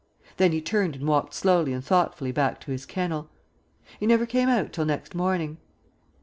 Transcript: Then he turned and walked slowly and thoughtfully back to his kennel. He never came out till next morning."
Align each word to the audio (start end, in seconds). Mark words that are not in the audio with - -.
Then 0.37 0.51
he 0.51 0.61
turned 0.61 0.95
and 0.95 1.07
walked 1.07 1.35
slowly 1.35 1.73
and 1.73 1.85
thoughtfully 1.85 2.31
back 2.31 2.59
to 2.61 2.71
his 2.71 2.87
kennel. 2.87 3.29
He 3.99 4.07
never 4.07 4.25
came 4.25 4.49
out 4.49 4.73
till 4.73 4.85
next 4.85 5.13
morning." 5.13 5.57